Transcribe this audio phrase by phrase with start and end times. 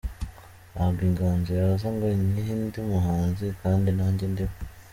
[0.73, 4.55] Ntabwo inganzo yaza ngo nyihe undi muhanzi kandi nanjye ndi we.